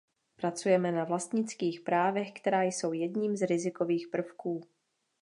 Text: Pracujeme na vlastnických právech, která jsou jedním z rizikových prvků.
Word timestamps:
Pracujeme 0.35 0.91
na 0.91 1.03
vlastnických 1.03 1.81
právech, 1.81 2.31
která 2.31 2.63
jsou 2.63 2.93
jedním 2.93 3.35
z 3.37 3.41
rizikových 3.45 4.07
prvků. 4.07 4.61